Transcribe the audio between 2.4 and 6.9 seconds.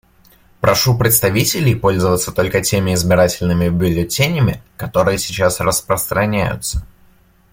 теми избирательными бюллетенями, которые сейчас распространяются.